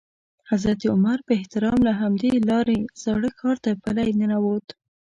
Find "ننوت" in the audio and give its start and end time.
4.19-4.67